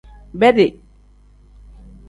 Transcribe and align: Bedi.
Bedi. 0.33 0.81